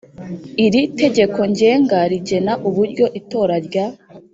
Iri 0.65 0.81
Tegeko 0.99 1.39
Ngenga 1.51 1.97
rigena 2.11 2.53
uburyo 2.67 3.05
itora 3.19 3.55
rya 3.67 3.85